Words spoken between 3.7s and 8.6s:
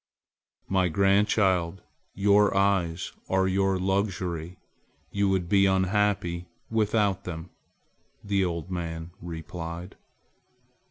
luxury! you would be unhappy without them!" the